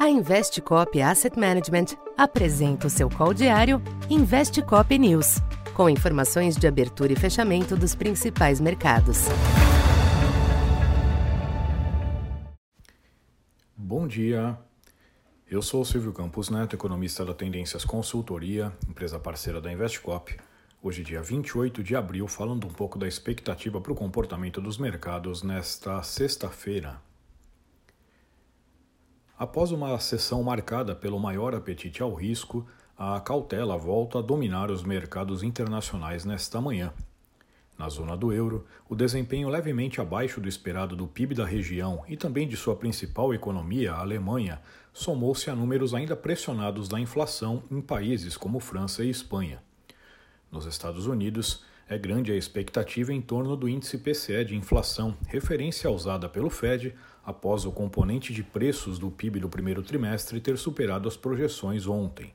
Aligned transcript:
A 0.00 0.08
Investcop 0.08 0.98
Asset 1.02 1.38
Management 1.38 1.94
apresenta 2.16 2.86
o 2.86 2.90
seu 2.90 3.10
call 3.10 3.34
diário 3.34 3.82
Investcop 4.08 4.98
News, 4.98 5.42
com 5.74 5.90
informações 5.90 6.56
de 6.56 6.66
abertura 6.66 7.12
e 7.12 7.16
fechamento 7.16 7.76
dos 7.76 7.94
principais 7.94 8.62
mercados. 8.62 9.26
Bom 13.76 14.08
dia. 14.08 14.58
Eu 15.46 15.60
sou 15.60 15.84
Silvio 15.84 16.14
Campos 16.14 16.48
Neto, 16.48 16.74
economista 16.74 17.22
da 17.22 17.34
Tendências 17.34 17.84
Consultoria, 17.84 18.72
empresa 18.88 19.18
parceira 19.18 19.60
da 19.60 19.70
Investcop. 19.70 20.34
Hoje, 20.82 21.04
dia 21.04 21.20
28 21.20 21.82
de 21.82 21.94
abril, 21.94 22.26
falando 22.26 22.66
um 22.66 22.72
pouco 22.72 22.98
da 22.98 23.06
expectativa 23.06 23.78
para 23.82 23.92
o 23.92 23.94
comportamento 23.94 24.62
dos 24.62 24.78
mercados 24.78 25.42
nesta 25.42 26.02
sexta-feira. 26.02 27.09
Após 29.40 29.72
uma 29.72 29.98
sessão 29.98 30.42
marcada 30.42 30.94
pelo 30.94 31.18
maior 31.18 31.54
apetite 31.54 32.02
ao 32.02 32.12
risco, 32.12 32.66
a 32.94 33.18
cautela 33.20 33.74
volta 33.74 34.18
a 34.18 34.20
dominar 34.22 34.70
os 34.70 34.82
mercados 34.82 35.42
internacionais 35.42 36.26
nesta 36.26 36.60
manhã. 36.60 36.92
Na 37.78 37.88
zona 37.88 38.14
do 38.18 38.34
euro, 38.34 38.66
o 38.86 38.94
desempenho 38.94 39.48
levemente 39.48 39.98
abaixo 39.98 40.42
do 40.42 40.46
esperado 40.46 40.94
do 40.94 41.06
PIB 41.06 41.34
da 41.34 41.46
região 41.46 42.04
e 42.06 42.18
também 42.18 42.46
de 42.46 42.54
sua 42.54 42.76
principal 42.76 43.32
economia, 43.32 43.94
a 43.94 44.00
Alemanha, 44.00 44.60
somou-se 44.92 45.48
a 45.48 45.56
números 45.56 45.94
ainda 45.94 46.14
pressionados 46.14 46.86
da 46.86 47.00
inflação 47.00 47.62
em 47.70 47.80
países 47.80 48.36
como 48.36 48.60
França 48.60 49.02
e 49.02 49.08
Espanha. 49.08 49.62
Nos 50.52 50.66
Estados 50.66 51.06
Unidos, 51.06 51.64
é 51.90 51.98
grande 51.98 52.30
a 52.30 52.36
expectativa 52.36 53.12
em 53.12 53.20
torno 53.20 53.56
do 53.56 53.68
índice 53.68 53.98
PCE 53.98 54.44
de 54.44 54.54
inflação, 54.54 55.18
referência 55.26 55.90
usada 55.90 56.28
pelo 56.28 56.48
Fed 56.48 56.94
após 57.24 57.64
o 57.64 57.72
componente 57.72 58.32
de 58.32 58.44
preços 58.44 58.96
do 58.96 59.10
PIB 59.10 59.40
do 59.40 59.48
primeiro 59.48 59.82
trimestre 59.82 60.40
ter 60.40 60.56
superado 60.56 61.08
as 61.08 61.16
projeções 61.16 61.88
ontem. 61.88 62.32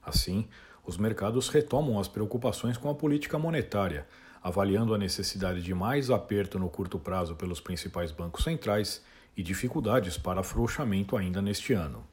Assim, 0.00 0.46
os 0.86 0.96
mercados 0.96 1.48
retomam 1.48 1.98
as 1.98 2.06
preocupações 2.06 2.76
com 2.78 2.88
a 2.88 2.94
política 2.94 3.36
monetária, 3.36 4.06
avaliando 4.40 4.94
a 4.94 4.98
necessidade 4.98 5.60
de 5.60 5.74
mais 5.74 6.08
aperto 6.08 6.56
no 6.56 6.70
curto 6.70 7.00
prazo 7.00 7.34
pelos 7.34 7.60
principais 7.60 8.12
bancos 8.12 8.44
centrais 8.44 9.04
e 9.36 9.42
dificuldades 9.42 10.16
para 10.16 10.38
afrouxamento 10.38 11.16
ainda 11.16 11.42
neste 11.42 11.72
ano. 11.72 12.06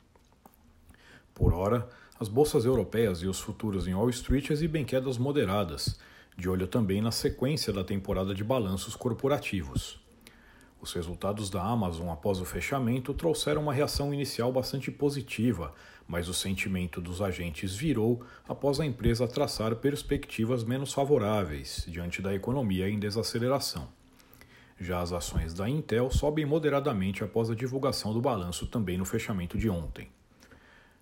Por 1.32 1.54
hora, 1.54 1.88
as 2.20 2.28
bolsas 2.28 2.66
europeias 2.66 3.20
e 3.20 3.28
os 3.28 3.40
futuros 3.40 3.88
em 3.88 3.94
Wall 3.94 4.10
Street 4.10 4.50
exibem 4.50 4.84
quedas 4.84 5.20
moderadas, 5.20 6.00
de 6.38 6.50
olho 6.50 6.68
também 6.68 7.02
na 7.02 7.12
sequência 7.12 7.72
da 7.72 7.84
temporada 7.84 8.34
de 8.34 8.44
balanços 8.44 8.96
corporativos. 8.96 10.04
Os 10.82 10.94
resultados 10.94 11.50
da 11.50 11.64
Amazon 11.64 12.10
após 12.10 12.40
o 12.40 12.46
fechamento 12.46 13.14
trouxeram 13.14 13.62
uma 13.62 13.74
reação 13.74 14.14
inicial 14.14 14.52
bastante 14.52 14.92
positiva, 14.92 15.74
mas 16.08 16.28
o 16.28 16.34
sentimento 16.34 17.02
dos 17.02 17.22
agentes 17.22 17.76
virou 17.76 18.22
após 18.48 18.80
a 18.80 18.86
empresa 18.86 19.28
traçar 19.28 19.76
perspectivas 19.78 20.64
menos 20.64 20.94
favoráveis 20.94 21.86
diante 21.88 22.22
da 22.22 22.36
economia 22.36 22.88
em 22.88 23.00
desaceleração. 23.00 23.88
Já 24.80 25.02
as 25.02 25.14
ações 25.14 25.54
da 25.54 25.70
Intel 25.70 26.12
sobem 26.12 26.46
moderadamente 26.46 27.24
após 27.24 27.50
a 27.50 27.56
divulgação 27.56 28.14
do 28.14 28.22
balanço 28.22 28.68
também 28.68 28.98
no 28.98 29.06
fechamento 29.06 29.58
de 29.58 29.70
ontem. 29.70 30.10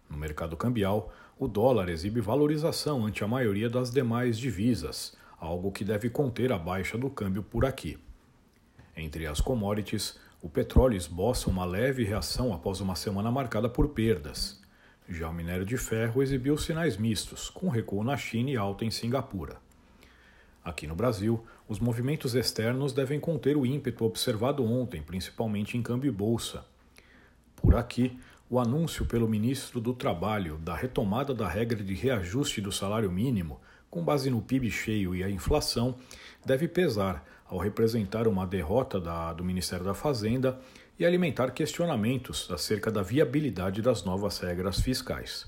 No 0.10 0.16
mercado 0.16 0.56
cambial, 0.56 1.12
o 1.40 1.48
dólar 1.48 1.90
exibe 1.90 2.22
valorização 2.22 3.06
ante 3.06 3.24
a 3.24 3.28
maioria 3.28 3.70
das 3.70 3.90
demais 3.90 4.38
divisas, 4.38 5.18
algo 5.44 5.72
que 5.72 5.84
deve 5.84 6.10
conter 6.10 6.54
a 6.54 6.58
baixa 6.58 6.98
do 6.98 7.10
câmbio 7.10 7.44
por 7.44 7.66
aqui. 7.66 8.00
Entre 8.96 9.28
as 9.28 9.42
commodities, 9.42 10.18
o 10.42 10.50
petróleo 10.50 10.96
esboça 10.96 11.50
uma 11.50 11.66
leve 11.66 12.04
reação 12.04 12.54
após 12.54 12.80
uma 12.80 12.96
semana 12.96 13.30
marcada 13.30 13.68
por 13.68 13.90
perdas. 13.90 14.62
Já 15.08 15.30
o 15.30 15.34
minério 15.34 15.66
de 15.66 15.78
ferro 15.78 16.24
exibiu 16.24 16.58
sinais 16.58 16.96
mistos, 16.96 17.50
com 17.50 17.68
recuo 17.68 18.04
na 18.04 18.16
China 18.16 18.52
e 18.52 18.56
alta 18.56 18.86
em 18.86 18.92
Singapura. 18.92 19.58
Aqui 20.64 20.88
no 20.88 20.96
Brasil, 20.96 21.44
os 21.68 21.78
movimentos 21.78 22.36
externos 22.36 22.94
devem 22.94 23.20
conter 23.20 23.58
o 23.58 23.66
ímpeto 23.66 24.06
observado 24.06 24.64
ontem, 24.64 25.02
principalmente 25.02 25.78
em 25.78 25.82
câmbio 25.82 26.08
e 26.08 26.12
bolsa. 26.12 26.66
Por 27.58 27.76
aqui, 27.76 28.18
o 28.50 28.60
anúncio 28.60 29.06
pelo 29.06 29.28
ministro 29.28 29.82
do 29.82 29.94
Trabalho 29.94 30.58
da 30.58 30.74
retomada 30.74 31.34
da 31.34 31.50
regra 31.50 31.84
de 31.84 31.94
reajuste 31.94 32.62
do 32.62 32.72
salário 32.72 33.12
mínimo 33.12 33.60
com 33.94 34.04
base 34.04 34.28
no 34.32 34.42
PIB 34.42 34.72
cheio 34.72 35.16
e 35.16 35.24
a 35.24 35.30
inflação, 35.30 35.94
deve 36.44 36.68
pesar 36.68 37.24
ao 37.46 37.60
representar 37.60 38.28
uma 38.28 38.44
derrota 38.44 39.00
da, 39.00 39.32
do 39.34 39.44
Ministério 39.44 39.86
da 39.86 39.94
Fazenda 39.94 40.60
e 40.98 41.06
alimentar 41.06 41.52
questionamentos 41.52 42.50
acerca 42.50 42.92
da 42.92 43.04
viabilidade 43.04 43.84
das 43.84 44.04
novas 44.04 44.40
regras 44.40 44.80
fiscais. 44.80 45.46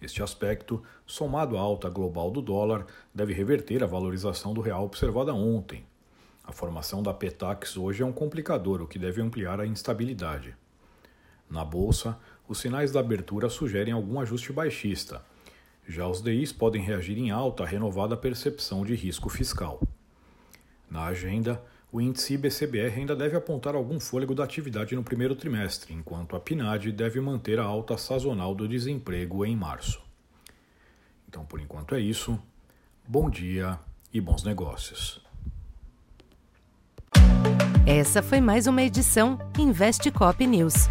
Este 0.00 0.20
aspecto, 0.20 0.82
somado 1.06 1.56
à 1.56 1.60
alta 1.60 1.88
global 1.88 2.28
do 2.28 2.42
dólar, 2.42 2.86
deve 3.14 3.32
reverter 3.32 3.84
a 3.84 3.86
valorização 3.86 4.52
do 4.52 4.60
real 4.60 4.84
observada 4.84 5.32
ontem. 5.32 5.86
A 6.42 6.50
formação 6.50 7.04
da 7.04 7.14
Petax 7.14 7.76
hoje 7.76 8.02
é 8.02 8.04
um 8.04 8.10
complicador, 8.10 8.82
o 8.82 8.88
que 8.88 8.98
deve 8.98 9.22
ampliar 9.22 9.60
a 9.60 9.66
instabilidade. 9.66 10.56
Na 11.48 11.64
bolsa, 11.64 12.18
os 12.48 12.58
sinais 12.58 12.90
da 12.90 12.98
abertura 12.98 13.48
sugerem 13.48 13.92
algum 13.92 14.18
ajuste 14.18 14.52
baixista, 14.52 15.22
já 15.86 16.06
os 16.06 16.22
DIs 16.22 16.52
podem 16.52 16.82
reagir 16.82 17.18
em 17.18 17.30
alta 17.30 17.64
à 17.64 17.66
renovada 17.66 18.16
percepção 18.16 18.84
de 18.84 18.94
risco 18.94 19.28
fiscal. 19.28 19.80
Na 20.90 21.06
agenda, 21.06 21.62
o 21.90 22.00
índice 22.00 22.34
IBCBR 22.34 23.00
ainda 23.00 23.14
deve 23.14 23.36
apontar 23.36 23.74
algum 23.74 24.00
fôlego 24.00 24.34
da 24.34 24.44
atividade 24.44 24.94
no 24.94 25.02
primeiro 25.02 25.34
trimestre, 25.34 25.92
enquanto 25.92 26.36
a 26.36 26.40
PNAD 26.40 26.90
deve 26.92 27.20
manter 27.20 27.58
a 27.58 27.64
alta 27.64 27.98
sazonal 27.98 28.54
do 28.54 28.66
desemprego 28.66 29.44
em 29.44 29.56
março. 29.56 30.00
Então, 31.28 31.44
por 31.44 31.60
enquanto 31.60 31.94
é 31.94 32.00
isso. 32.00 32.38
Bom 33.06 33.28
dia 33.28 33.78
e 34.12 34.20
bons 34.20 34.44
negócios. 34.44 35.20
Essa 37.86 38.22
foi 38.22 38.40
mais 38.40 38.66
uma 38.66 38.82
edição 38.82 39.38
Investe 39.58 40.10
Cop 40.10 40.46
News. 40.46 40.88